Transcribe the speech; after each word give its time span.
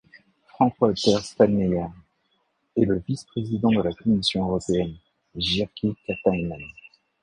Frank-Walter 0.47 1.19
Steinmeier 1.21 1.85
et 2.75 2.85
le 2.85 3.03
Vice-président 3.07 3.69
de 3.69 3.83
la 3.83 3.91
Commission 3.93 4.43
européenne 4.47 4.97
Jyrki 5.35 5.95
Katainen. 6.07 6.57